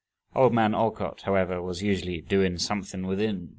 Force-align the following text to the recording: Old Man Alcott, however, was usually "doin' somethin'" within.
Old 0.33 0.51
Man 0.51 0.73
Alcott, 0.73 1.21
however, 1.25 1.61
was 1.61 1.83
usually 1.83 2.21
"doin' 2.21 2.57
somethin'" 2.57 3.05
within. 3.05 3.49